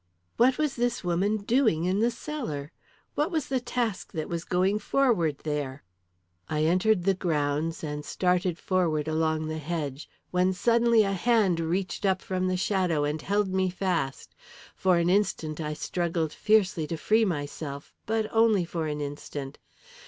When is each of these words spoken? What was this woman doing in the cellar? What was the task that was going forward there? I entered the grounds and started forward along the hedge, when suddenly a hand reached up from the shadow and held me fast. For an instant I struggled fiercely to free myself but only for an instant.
What 0.37 0.57
was 0.57 0.77
this 0.77 1.03
woman 1.03 1.37
doing 1.37 1.85
in 1.85 1.99
the 1.99 2.09
cellar? 2.09 2.71
What 3.13 3.29
was 3.29 3.49
the 3.49 3.59
task 3.59 4.13
that 4.13 4.27
was 4.27 4.45
going 4.45 4.79
forward 4.79 5.37
there? 5.43 5.83
I 6.49 6.63
entered 6.63 7.03
the 7.03 7.13
grounds 7.13 7.83
and 7.83 8.03
started 8.03 8.57
forward 8.57 9.07
along 9.07 9.47
the 9.47 9.59
hedge, 9.59 10.09
when 10.31 10.53
suddenly 10.53 11.03
a 11.03 11.13
hand 11.13 11.59
reached 11.59 12.03
up 12.03 12.23
from 12.23 12.47
the 12.47 12.57
shadow 12.57 13.03
and 13.03 13.21
held 13.21 13.49
me 13.49 13.69
fast. 13.69 14.33
For 14.73 14.97
an 14.97 15.07
instant 15.07 15.61
I 15.61 15.73
struggled 15.75 16.33
fiercely 16.33 16.87
to 16.87 16.97
free 16.97 17.23
myself 17.23 17.93
but 18.07 18.27
only 18.33 18.65
for 18.65 18.87
an 18.87 19.01
instant. 19.01 19.59